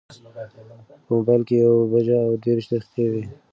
په 1.05 1.11
مبایل 1.17 1.41
کې 1.47 1.55
یوه 1.65 1.83
بجه 1.91 2.17
او 2.25 2.31
دېرش 2.43 2.65
دقیقې 2.71 3.05
وې. 3.11 3.23